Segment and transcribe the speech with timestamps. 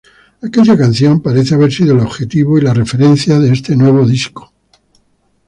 [0.47, 3.73] Aquella canción parece haber sido el objetivo y la referencia de este
[4.07, 4.51] disco nuevo.